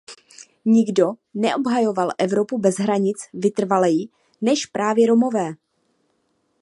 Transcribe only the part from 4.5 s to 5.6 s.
právě Romové.